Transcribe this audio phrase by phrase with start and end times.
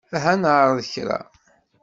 [0.15, 1.19] Aha ad neɛreḍ kra.